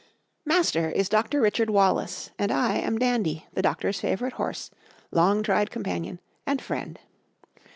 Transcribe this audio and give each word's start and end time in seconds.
Master 0.47 0.89
is 0.89 1.09
Dr. 1.09 1.39
Richard 1.41 1.69
Wallace 1.69 2.31
and 2.39 2.51
I 2.51 2.77
am 2.79 2.97
Dandy, 2.97 3.45
the 3.53 3.61
doctor's 3.61 3.99
favorite 4.01 4.33
horse, 4.33 4.71
long 5.11 5.43
tried 5.43 5.69
companion 5.69 6.19
and 6.43 6.59
friend. 6.59 6.97